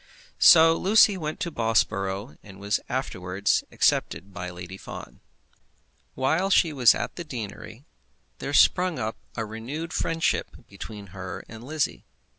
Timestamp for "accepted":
3.71-4.33